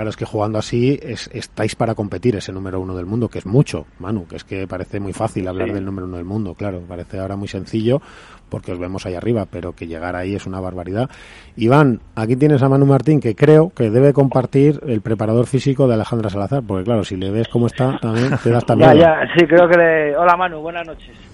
Claro, 0.00 0.08
es 0.08 0.16
que 0.16 0.24
jugando 0.24 0.58
así 0.58 0.98
es, 1.02 1.28
estáis 1.30 1.76
para 1.76 1.94
competir 1.94 2.34
ese 2.34 2.54
número 2.54 2.80
uno 2.80 2.96
del 2.96 3.04
mundo, 3.04 3.28
que 3.28 3.38
es 3.38 3.44
mucho, 3.44 3.84
Manu, 3.98 4.26
que 4.26 4.36
es 4.36 4.44
que 4.44 4.66
parece 4.66 4.98
muy 4.98 5.12
fácil 5.12 5.46
hablar 5.46 5.74
del 5.74 5.84
número 5.84 6.06
uno 6.06 6.16
del 6.16 6.24
mundo, 6.24 6.54
claro, 6.54 6.80
parece 6.88 7.18
ahora 7.18 7.36
muy 7.36 7.48
sencillo 7.48 8.00
porque 8.48 8.72
os 8.72 8.78
vemos 8.78 9.04
ahí 9.04 9.14
arriba, 9.14 9.44
pero 9.44 9.74
que 9.74 9.86
llegar 9.86 10.16
ahí 10.16 10.34
es 10.34 10.46
una 10.46 10.58
barbaridad. 10.58 11.10
Iván, 11.54 12.00
aquí 12.16 12.34
tienes 12.34 12.62
a 12.62 12.70
Manu 12.70 12.86
Martín, 12.86 13.20
que 13.20 13.34
creo 13.34 13.74
que 13.76 13.90
debe 13.90 14.14
compartir 14.14 14.80
el 14.86 15.02
preparador 15.02 15.46
físico 15.46 15.86
de 15.86 15.92
Alejandra 15.92 16.30
Salazar, 16.30 16.62
porque 16.66 16.84
claro, 16.84 17.04
si 17.04 17.16
le 17.16 17.30
ves 17.30 17.48
cómo 17.48 17.66
está, 17.66 17.98
también 18.00 18.30
te 18.42 18.48
das 18.48 18.64
también. 18.64 18.94
ya, 18.94 19.00
ya, 19.00 19.34
sí, 19.36 19.46
creo 19.46 19.68
que 19.68 19.76
le... 19.76 20.16
Hola 20.16 20.34
Manu, 20.34 20.62
buenas 20.62 20.86
noches. 20.86 21.29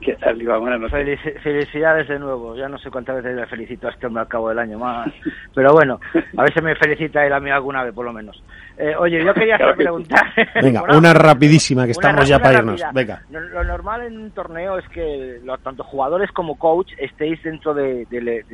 ¿Qué 0.00 0.14
tal, 0.16 0.40
Iván? 0.40 0.88
felicidades 1.42 2.08
de 2.08 2.18
nuevo. 2.18 2.56
Ya 2.56 2.68
no 2.68 2.78
sé 2.78 2.90
cuántas 2.90 3.16
veces 3.16 3.36
le 3.36 3.46
felicito 3.46 3.86
a 3.86 3.90
este 3.90 4.06
hombre 4.06 4.22
al 4.22 4.28
cabo 4.28 4.48
del 4.48 4.58
año 4.58 4.78
más. 4.78 5.08
Pero 5.54 5.72
bueno, 5.72 6.00
a 6.36 6.42
ver 6.42 6.54
si 6.54 6.60
me 6.62 6.74
felicita 6.74 7.24
él 7.24 7.32
a 7.32 7.40
mí 7.40 7.50
alguna 7.50 7.84
vez, 7.84 7.94
por 7.94 8.04
lo 8.04 8.12
menos. 8.12 8.42
Eh, 8.78 8.94
oye, 8.96 9.22
yo 9.22 9.34
quería 9.34 9.58
preguntar. 9.76 10.32
Venga, 10.62 10.82
una 10.96 11.12
rapidísima, 11.12 11.84
que 11.84 11.90
estamos 11.92 12.26
ya 12.26 12.38
para 12.38 12.58
irnos. 12.58 12.82
Venga. 12.94 13.22
Lo, 13.30 13.62
normal 13.62 14.02
en 14.04 14.16
un 14.16 14.30
torneo 14.30 14.78
es 14.78 14.88
que 14.88 15.38
los, 15.44 15.60
tanto 15.60 15.84
jugadores 15.84 16.32
como 16.32 16.58
coach 16.58 16.92
estéis 16.98 17.42
dentro 17.42 17.74
del 17.74 18.06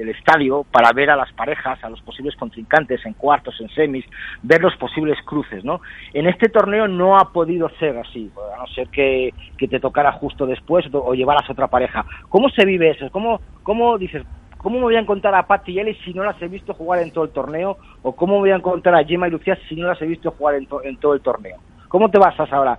estadio 0.08 0.64
para 0.64 0.92
ver 0.92 1.10
a 1.10 1.16
las 1.16 1.32
parejas, 1.32 1.82
a 1.84 1.88
los 1.88 2.00
posibles 2.02 2.34
contrincantes 2.34 3.06
en 3.06 3.12
cuartos, 3.12 3.60
en 3.60 3.68
semis, 3.70 4.04
ver 4.42 4.60
los 4.60 4.76
posibles 4.76 5.16
cruces, 5.24 5.64
¿no? 5.64 5.80
En 6.12 6.26
este 6.26 6.48
torneo 6.48 6.88
no 6.88 7.16
ha 7.16 7.32
podido 7.32 7.68
ser 7.78 7.96
así, 7.98 8.30
ser 8.68 8.88
que, 8.88 9.32
que 9.58 9.68
te 9.68 9.80
tocara 9.80 10.12
justo 10.12 10.46
después 10.46 10.86
o 10.92 11.14
llevaras 11.14 11.48
a 11.48 11.52
otra 11.52 11.68
pareja. 11.68 12.04
¿Cómo 12.28 12.48
se 12.50 12.64
vive 12.64 12.90
eso? 12.90 13.10
¿Cómo, 13.10 13.40
cómo 13.62 13.98
dices, 13.98 14.24
¿Cómo 14.66 14.78
me 14.78 14.84
voy 14.84 14.96
a 14.96 15.00
encontrar 15.00 15.32
a 15.36 15.46
Patti 15.46 15.70
y 15.70 15.78
Ellie 15.78 15.96
si 16.04 16.12
no 16.12 16.24
las 16.24 16.42
he 16.42 16.48
visto 16.48 16.74
jugar 16.74 17.00
en 17.00 17.12
todo 17.12 17.22
el 17.22 17.30
torneo? 17.30 17.78
¿O 18.02 18.16
cómo 18.16 18.34
me 18.34 18.40
voy 18.40 18.50
a 18.50 18.56
encontrar 18.56 18.96
a 18.96 19.04
Gemma 19.04 19.28
y 19.28 19.30
Lucía 19.30 19.56
si 19.68 19.76
no 19.76 19.86
las 19.86 20.02
he 20.02 20.06
visto 20.06 20.32
jugar 20.32 20.56
en, 20.56 20.66
todo 20.66 21.14
el 21.14 21.20
torneo? 21.20 21.58
¿Cómo 21.86 22.10
te 22.10 22.18
basas 22.18 22.52
ahora? 22.52 22.76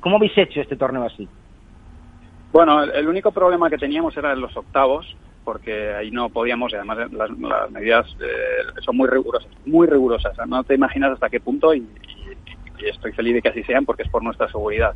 ¿Cómo 0.00 0.16
habéis 0.16 0.36
hecho 0.36 0.60
este 0.60 0.74
torneo 0.74 1.04
así? 1.04 1.28
Bueno, 2.50 2.82
el 2.82 3.06
único 3.06 3.30
problema 3.30 3.70
que 3.70 3.78
teníamos 3.78 4.16
era 4.16 4.32
en 4.32 4.40
los 4.40 4.56
octavos, 4.56 5.16
porque 5.44 5.94
ahí 5.94 6.10
no 6.10 6.28
podíamos, 6.28 6.72
y 6.72 6.74
además 6.74 7.12
las, 7.12 7.30
medidas 7.70 8.06
eh, 8.20 8.82
son 8.84 8.96
muy 8.96 9.08
rigurosas, 9.08 9.48
muy 9.64 9.86
rigurosas. 9.86 10.34
no 10.48 10.64
te 10.64 10.74
imaginas 10.74 11.12
hasta 11.12 11.30
qué 11.30 11.38
punto 11.38 11.72
y, 11.72 11.86
estoy 12.86 13.12
feliz 13.12 13.34
de 13.34 13.42
que 13.42 13.48
así 13.48 13.62
sean 13.64 13.84
porque 13.84 14.02
es 14.02 14.08
por 14.08 14.22
nuestra 14.22 14.48
seguridad. 14.48 14.94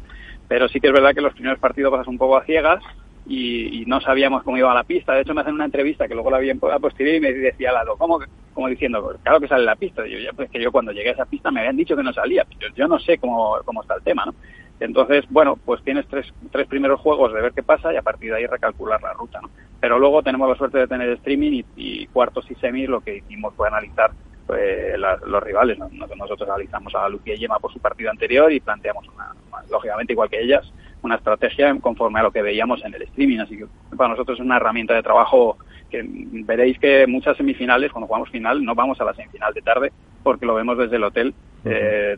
Pero 0.49 0.69
sí 0.69 0.81
que 0.81 0.89
es 0.89 0.93
verdad 0.93 1.15
que 1.15 1.21
los 1.21 1.35
primeros 1.35 1.59
partidos 1.59 1.91
pasas 1.93 2.09
un 2.09 2.19
poco 2.19 2.37
a 2.37 2.45
ciegas 2.45 2.83
y, 3.27 3.85
no 3.87 4.01
sabíamos 4.01 4.43
cómo 4.43 4.57
iba 4.57 4.73
la 4.75 4.85
pista. 4.85 5.15
De 5.15 5.23
hecho, 5.23 5.35
me 5.35 5.43
hacen 5.43 5.55
una 5.55 5.65
entrevista 5.65 6.09
que 6.09 6.15
luego 6.15 6.31
la 6.31 6.39
vi 6.39 6.51
en 6.51 6.59
posterior 6.59 7.17
y 7.17 7.21
me 7.21 7.33
decía 7.33 7.71
al 7.71 7.77
lado, 7.77 7.97
¿cómo? 7.97 8.21
Como 8.55 8.69
diciendo, 8.69 9.17
claro 9.23 9.41
que 9.41 9.49
sale 9.49 9.65
la 9.65 9.77
pista. 9.77 10.07
yo, 10.07 10.19
ya, 10.19 10.33
pues 10.33 10.51
que 10.51 10.61
yo 10.61 10.73
cuando 10.73 10.93
llegué 10.93 11.11
a 11.11 11.13
esa 11.13 11.25
pista 11.27 11.51
me 11.51 11.61
habían 11.61 11.77
dicho 11.77 11.97
que 11.97 12.03
no 12.03 12.13
salía. 12.13 12.47
Yo, 12.59 12.69
yo 12.75 12.89
no 12.89 12.99
sé 12.99 13.19
cómo, 13.19 13.59
cómo 13.65 13.83
está 13.83 13.95
el 13.95 14.03
tema, 14.03 14.25
¿no? 14.27 14.35
Entonces, 14.83 15.25
bueno, 15.31 15.57
pues 15.65 15.81
tienes 15.85 16.07
tres, 16.09 16.27
tres 16.51 16.67
primeros 16.67 17.01
juegos 17.01 17.33
de 17.33 17.41
ver 17.41 17.53
qué 17.53 17.63
pasa 17.63 17.93
y 17.93 17.97
a 17.97 18.03
partir 18.03 18.31
de 18.31 18.39
ahí 18.39 18.47
recalcular 18.47 19.01
la 19.01 19.13
ruta, 19.13 19.41
¿no? 19.41 19.49
Pero 19.81 19.97
luego 19.99 20.25
tenemos 20.25 20.49
la 20.49 20.57
suerte 20.57 20.79
de 20.79 20.89
tener 20.89 21.09
streaming 21.11 21.63
y, 21.77 22.07
cuartos 22.09 22.51
y 22.51 22.57
semis, 22.57 22.89
lo 22.89 23.01
que 23.01 23.19
hicimos 23.19 23.55
fue 23.55 23.69
analizar 23.69 24.11
pues, 24.53 24.99
los 25.27 25.43
rivales. 25.43 25.79
Nosotros 25.79 26.49
analizamos 26.49 26.95
a 26.95 27.09
Lucía 27.09 27.35
y 27.35 27.39
Yema 27.39 27.59
por 27.59 27.73
su 27.73 27.79
partido 27.79 28.11
anterior 28.11 28.53
y 28.53 28.61
planteamos, 28.61 29.09
una, 29.09 29.35
lógicamente, 29.71 30.13
igual 30.13 30.29
que 30.29 30.41
ellas, 30.41 30.71
una 31.03 31.17
estrategia 31.17 31.75
conforme 31.81 32.21
a 32.21 32.25
lo 32.25 32.31
que 32.31 32.43
veíamos 32.43 32.85
en 32.85 32.93
el 32.93 33.03
streaming. 33.03 33.39
Así 33.39 33.57
que 33.57 33.67
para 33.97 34.11
nosotros 34.11 34.39
es 34.39 34.45
una 34.45 34.57
herramienta 34.57 34.93
de 34.93 35.03
trabajo 35.03 35.57
que 35.91 36.05
veréis 36.07 36.79
que 36.79 37.07
muchas 37.07 37.37
semifinales, 37.39 37.93
cuando 37.93 38.07
jugamos 38.07 38.29
final, 38.29 38.63
no 38.63 38.75
vamos 38.75 39.01
a 39.01 39.05
la 39.05 39.15
semifinal 39.15 39.55
de 39.55 39.63
tarde 39.63 39.93
porque 40.23 40.45
lo 40.45 40.55
vemos 40.55 40.77
desde 40.77 40.97
el 40.97 41.05
hotel. 41.05 41.35
Eh, 41.65 42.17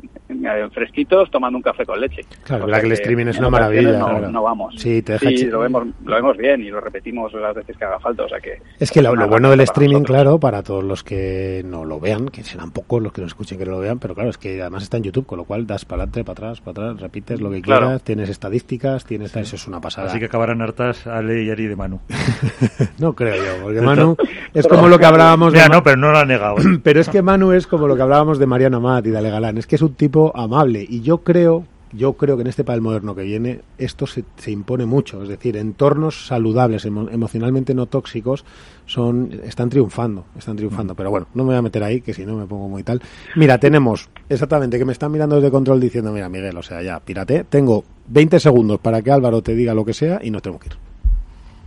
fresquitos 0.73 1.31
tomando 1.31 1.59
un 1.59 1.62
café 1.62 1.85
con 1.85 2.00
leche. 2.00 2.23
Claro, 2.45 2.67
la 2.67 2.81
que 2.81 2.87
el 2.87 2.93
streaming 2.93 3.26
es 3.26 3.38
una 3.38 3.50
maravilla. 3.50 3.99
No, 3.99 4.43
vamos. 4.43 4.75
Sí, 4.76 5.03
te 5.03 5.14
deja 5.14 5.29
sí 5.31 5.47
lo, 5.47 5.61
vemos, 5.61 5.87
lo 6.05 6.14
vemos 6.14 6.37
bien 6.37 6.62
y 6.62 6.71
lo 6.71 6.81
repetimos 6.81 7.33
las 7.35 7.55
veces 7.55 7.76
que 7.76 7.85
haga 7.85 7.99
falta. 8.00 8.25
O 8.25 8.29
sea 8.29 8.41
que 8.41 8.59
es 8.79 8.91
que 8.91 9.03
lo, 9.03 9.14
bueno 9.29 9.50
del 9.50 9.61
streaming, 9.61 10.03
claro, 10.03 10.38
para 10.38 10.62
todos 10.62 10.85
los 10.85 11.03
que 11.03 11.62
no 11.64 11.85
lo 11.85 12.00
vean, 12.00 12.29
que 12.29 12.43
serán 12.43 12.71
pocos 12.71 13.03
los 13.03 13.12
que 13.12 13.21
lo 13.21 13.26
escuchen 13.26 13.59
que 13.59 13.64
no 13.64 13.73
lo 13.73 13.81
vean, 13.81 13.99
pero 13.99 14.14
claro, 14.14 14.31
es 14.31 14.38
que 14.38 14.61
además 14.61 14.83
está 14.83 14.97
en 14.97 15.05
YouTube, 15.05 15.26
con 15.26 15.38
lo 15.38 15.45
cual 15.45 15.67
das 15.67 15.85
para 15.85 16.03
adelante, 16.03 16.25
para 16.25 16.33
atrás, 16.33 16.61
para 16.61 16.88
atrás, 16.88 17.00
repites 17.00 17.41
lo 17.41 17.50
que 17.50 17.62
quieras, 17.62 18.03
tienes 18.03 18.29
estadísticas, 18.29 19.05
tienes 19.05 19.35
eso 19.37 19.57
es 19.57 19.67
una 19.67 19.81
pasada. 19.81 20.09
Así 20.09 20.19
que 20.19 20.26
acabarán 20.26 20.62
hartas 20.62 21.07
Ale 21.07 21.43
y 21.43 21.50
Ari 21.50 21.67
de 21.67 21.76
Manu. 21.76 22.00
no 22.99 23.14
creo 23.14 23.37
yo, 23.37 23.62
porque 23.62 23.81
Manu 23.81 24.17
es 24.53 24.67
como 24.67 24.88
lo 24.88 24.99
que 24.99 25.07
hablábamos. 25.07 25.53
de 25.53 25.69
no, 25.69 25.83
pero 25.83 25.97
no 25.97 26.12
lo 26.12 26.19
ha 26.19 26.25
negado. 26.25 26.57
¿eh? 26.59 26.79
pero 26.83 27.00
es 27.00 27.09
que 27.09 27.23
Manu 27.23 27.53
es 27.53 27.67
como 27.67 27.87
lo 27.88 27.97
que 27.97 28.03
hablábamos 28.03 28.38
de 28.38 28.47
Mariano 28.47 28.79
Amat 28.79 29.07
y 29.07 29.11
de 29.11 29.19
Ale 29.19 29.31
Galán, 29.31 29.59
es 29.59 29.67
que 29.67 29.76
es 29.76 29.83
un 29.83 29.95
tipo 29.95 30.24
amable 30.35 30.87
y 30.88 31.00
yo 31.00 31.19
creo 31.19 31.64
yo 31.95 32.14
creo 32.14 32.37
que 32.37 32.43
en 32.43 32.49
este 32.49 32.64
padel 32.64 32.81
moderno 32.81 33.14
que 33.14 33.23
viene 33.23 33.61
esto 33.78 34.07
se, 34.07 34.25
se 34.37 34.50
impone 34.50 34.85
mucho, 34.85 35.23
es 35.23 35.28
decir, 35.28 35.57
entornos 35.57 36.26
saludables, 36.26 36.85
emocionalmente 36.85 37.75
no 37.75 37.87
tóxicos, 37.87 38.45
son 38.87 39.31
están 39.45 39.71
triunfando, 39.71 40.25
están 40.37 40.57
triunfando. 40.57 40.95
Pero 40.95 41.11
bueno, 41.11 41.26
no 41.35 41.45
me 41.45 41.50
voy 41.50 41.57
a 41.57 41.62
meter 41.62 41.85
ahí, 41.85 42.00
que 42.00 42.12
si 42.12 42.26
no 42.26 42.35
me 42.37 42.47
pongo 42.47 42.69
muy 42.69 42.83
tal. 42.83 43.00
Mira, 43.37 43.59
tenemos 43.59 44.11
exactamente 44.28 44.78
que 44.78 44.85
me 44.85 44.93
están 44.93 45.12
mirando 45.12 45.37
desde 45.37 45.50
control 45.50 45.81
diciendo, 45.81 46.12
mira, 46.12 46.28
Miguel, 46.28 46.57
o 46.57 46.62
sea, 46.62 46.83
ya, 46.83 46.99
pírate. 47.00 47.45
Tengo 47.45 47.85
20 48.09 48.40
segundos 48.40 48.81
para 48.81 49.00
que 49.00 49.12
Álvaro 49.12 49.43
te 49.43 49.54
diga 49.54 49.73
lo 49.73 49.85
que 49.85 49.95
sea 49.95 50.21
y 50.23 50.31
nos 50.31 50.43
tengo 50.43 50.59
que 50.59 50.69
ir. 50.69 50.76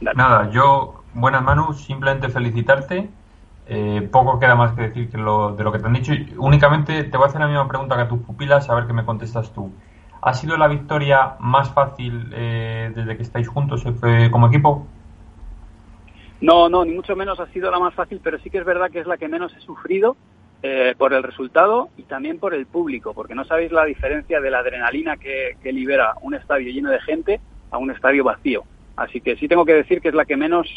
Nada, 0.01 0.51
yo, 0.51 1.03
buenas 1.13 1.41
manos, 1.41 1.83
simplemente 1.83 2.29
felicitarte 2.29 3.09
eh, 3.69 4.07
poco 4.11 4.39
queda 4.39 4.55
más 4.55 4.73
que 4.73 4.83
decir 4.83 5.09
que 5.09 5.17
lo, 5.17 5.55
de 5.55 5.63
lo 5.63 5.71
que 5.71 5.79
te 5.79 5.85
han 5.85 5.93
dicho. 5.93 6.13
Únicamente 6.37 7.03
te 7.03 7.17
voy 7.17 7.25
a 7.25 7.27
hacer 7.27 7.41
la 7.41 7.47
misma 7.47 7.67
pregunta 7.67 7.95
que 7.95 8.03
a 8.03 8.07
tus 8.07 8.19
pupilas, 8.19 8.69
a 8.69 8.75
ver 8.75 8.87
qué 8.87 8.93
me 8.93 9.05
contestas 9.05 9.53
tú. 9.53 9.71
¿Ha 10.21 10.33
sido 10.33 10.57
la 10.57 10.67
victoria 10.67 11.35
más 11.39 11.69
fácil 11.71 12.31
eh, 12.33 12.91
desde 12.95 13.17
que 13.17 13.23
estáis 13.23 13.47
juntos 13.47 13.85
eh, 13.85 14.29
como 14.31 14.47
equipo? 14.47 14.87
No, 16.39 16.69
no, 16.69 16.85
ni 16.85 16.93
mucho 16.93 17.15
menos 17.15 17.39
ha 17.39 17.47
sido 17.47 17.69
la 17.69 17.79
más 17.79 17.93
fácil, 17.93 18.21
pero 18.23 18.39
sí 18.39 18.49
que 18.49 18.59
es 18.59 18.65
verdad 18.65 18.89
que 18.91 18.99
es 18.99 19.07
la 19.07 19.17
que 19.17 19.27
menos 19.27 19.55
he 19.55 19.61
sufrido 19.61 20.15
por 20.97 21.13
el 21.13 21.23
resultado 21.23 21.89
y 21.97 22.03
también 22.03 22.39
por 22.39 22.53
el 22.53 22.65
público, 22.65 23.13
porque 23.13 23.35
no 23.35 23.45
sabéis 23.45 23.71
la 23.71 23.85
diferencia 23.85 24.41
de 24.41 24.51
la 24.51 24.59
adrenalina 24.59 25.15
que, 25.15 25.55
que 25.63 25.71
libera 25.71 26.15
un 26.21 26.33
estadio 26.33 26.73
lleno 26.73 26.89
de 26.89 26.99
gente 26.99 27.39
a 27.71 27.77
un 27.77 27.91
estadio 27.91 28.23
vacío. 28.23 28.63
Así 28.97 29.21
que 29.21 29.37
sí 29.37 29.47
tengo 29.47 29.63
que 29.63 29.75
decir 29.75 30.01
que 30.01 30.09
es 30.09 30.15
la 30.15 30.25
que 30.25 30.35
menos 30.35 30.67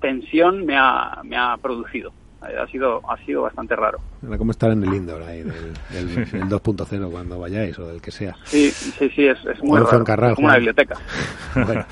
tensión 0.00 0.64
me 0.66 0.76
ha, 0.76 1.20
me 1.24 1.36
ha 1.36 1.56
producido. 1.56 2.12
Eh, 2.48 2.56
ha 2.58 2.66
sido, 2.66 3.00
ha 3.10 3.16
sido 3.24 3.42
bastante 3.42 3.74
raro. 3.74 3.98
¿Cómo 4.38 4.50
estar 4.50 4.70
en 4.70 4.82
el 4.82 4.94
indoor 4.94 5.22
ahí, 5.22 5.42
del, 5.42 5.74
2.0 6.48 7.10
cuando 7.10 7.38
vayáis 7.38 7.78
o 7.78 7.86
del 7.86 8.02
que 8.02 8.10
sea? 8.10 8.36
Sí, 8.44 8.70
sí, 8.70 9.08
sí, 9.14 9.26
es, 9.26 9.38
muy 9.62 9.80
raro. 9.80 10.34
como 10.34 10.48
una 10.48 10.56
biblioteca. 10.56 10.96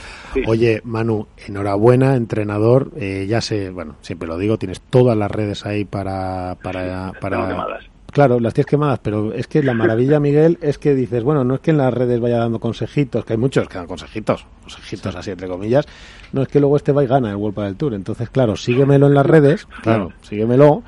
Oye, 0.47 0.80
Manu, 0.85 1.26
enhorabuena, 1.47 2.16
entrenador. 2.16 2.90
Eh, 2.97 3.26
ya 3.28 3.40
sé, 3.40 3.71
bueno, 3.71 3.97
siempre 4.00 4.28
lo 4.28 4.38
digo, 4.38 4.59
tienes 4.59 4.80
todas 4.80 5.16
las 5.16 5.30
redes 5.30 5.64
ahí 5.66 5.85
para... 5.85 6.56
para, 6.62 7.12
para 7.21 7.80
Claro, 8.12 8.38
las 8.40 8.52
tienes 8.52 8.66
quemadas, 8.66 8.99
pero 9.02 9.33
es 9.33 9.47
que 9.47 9.62
la 9.62 9.73
maravilla, 9.73 10.21
Miguel, 10.21 10.59
es 10.61 10.76
que 10.76 10.95
dices, 10.95 11.25
bueno, 11.25 11.45
no 11.45 11.54
es 11.54 11.61
que 11.61 11.71
en 11.71 11.78
las 11.78 11.95
redes 11.95 12.21
vaya 12.21 12.37
dando 12.37 12.61
consejitos, 12.61 13.25
que 13.25 13.33
hay 13.33 13.38
muchos 13.38 13.66
que 13.69 13.78
dan 13.78 13.87
consejitos, 13.87 14.45
consejitos 14.61 15.16
así 15.16 15.31
entre 15.31 15.49
comillas, 15.49 15.87
no 16.33 16.42
es 16.42 16.49
que 16.49 16.61
luego 16.61 16.76
este 16.76 16.92
va 16.92 17.02
y 17.02 17.07
gana 17.07 17.31
el 17.31 17.37
World 17.37 17.59
del 17.61 17.76
Tour. 17.76 17.95
Entonces, 17.95 18.28
claro, 18.28 18.54
síguemelo 18.54 19.07
en 19.07 19.14
las 19.14 19.25
redes, 19.25 19.66
claro, 19.81 20.12
síguemelo, 20.21 20.83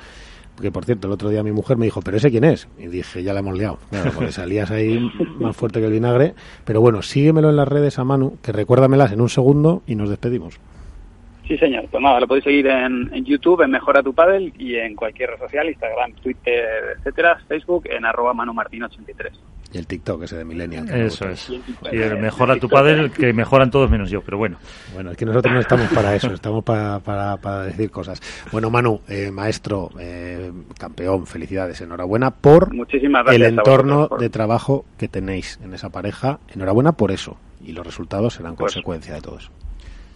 porque 0.54 0.70
por 0.70 0.84
cierto, 0.84 1.06
el 1.06 1.14
otro 1.14 1.30
día 1.30 1.42
mi 1.42 1.52
mujer 1.52 1.78
me 1.78 1.86
dijo, 1.86 2.02
¿pero 2.02 2.18
ese 2.18 2.30
quién 2.30 2.44
es? 2.44 2.68
Y 2.78 2.88
dije, 2.88 3.22
ya 3.22 3.32
la 3.32 3.40
hemos 3.40 3.56
liado, 3.56 3.78
porque 4.14 4.30
salías 4.30 4.70
ahí 4.70 5.10
más 5.40 5.56
fuerte 5.56 5.80
que 5.80 5.86
el 5.86 5.92
vinagre, 5.92 6.34
pero 6.66 6.82
bueno, 6.82 7.00
síguemelo 7.00 7.48
en 7.48 7.56
las 7.56 7.68
redes 7.68 7.98
a 7.98 8.04
Manu, 8.04 8.36
que 8.42 8.52
recuérdamelas 8.52 9.12
en 9.12 9.22
un 9.22 9.30
segundo 9.30 9.82
y 9.86 9.94
nos 9.94 10.10
despedimos. 10.10 10.60
Sí, 11.46 11.58
señor. 11.58 11.86
Pues 11.90 12.02
nada, 12.02 12.20
lo 12.20 12.26
podéis 12.26 12.44
seguir 12.44 12.66
en, 12.66 13.10
YouTube, 13.24 13.62
en 13.62 13.70
Mejora 13.70 14.02
tu 14.02 14.14
Padel 14.14 14.52
y 14.58 14.76
en 14.76 14.94
cualquier 14.94 15.30
red 15.30 15.38
social, 15.38 15.68
Instagram, 15.68 16.12
Twitter, 16.14 16.96
etcétera, 16.98 17.38
Facebook, 17.46 17.84
en 17.90 18.04
arroba 18.06 18.32
manumartin83. 18.32 19.30
Y 19.74 19.78
el 19.78 19.86
TikTok 19.86 20.22
ese 20.22 20.36
de 20.36 20.44
Millennial. 20.44 20.88
Eso 20.88 21.28
es. 21.28 21.50
Y 21.92 21.96
el 21.96 22.18
Mejora 22.18 22.56
tu 22.56 22.68
Padel, 22.68 23.10
que 23.10 23.32
mejoran 23.34 23.70
todos 23.70 23.90
menos 23.90 24.08
yo, 24.08 24.22
pero 24.22 24.38
bueno. 24.38 24.56
Bueno, 24.94 25.10
es 25.10 25.16
que 25.18 25.26
nosotros 25.26 25.52
no 25.52 25.60
estamos 25.60 25.88
para 25.88 26.14
eso, 26.14 26.32
estamos 26.32 26.64
para, 26.64 27.00
para, 27.00 27.36
para 27.36 27.64
decir 27.64 27.90
cosas. 27.90 28.22
Bueno, 28.50 28.70
Manu, 28.70 29.00
eh, 29.08 29.30
maestro, 29.30 29.90
eh, 29.98 30.50
campeón, 30.78 31.26
felicidades, 31.26 31.80
enhorabuena 31.82 32.30
por 32.30 32.70
el 33.30 33.42
entorno 33.42 34.08
de 34.08 34.30
trabajo 34.30 34.86
que 34.96 35.08
tenéis 35.08 35.60
en 35.62 35.74
esa 35.74 35.90
pareja. 35.90 36.38
Enhorabuena 36.54 36.92
por 36.92 37.10
eso. 37.10 37.36
Y 37.62 37.72
los 37.72 37.84
resultados 37.84 38.34
serán 38.34 38.56
pues 38.56 38.72
consecuencia 38.72 39.14
de 39.14 39.20
todo 39.20 39.38
eso. 39.38 39.50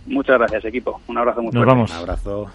Muchas 0.08 0.38
gracias, 0.38 0.64
equipo. 0.64 1.00
Un 1.06 1.18
abrazo 1.18 1.42
muy 1.42 1.52
Nos 1.52 1.66
vamos. 1.66 1.90
Un 1.90 1.96
abrazo. 1.96 2.50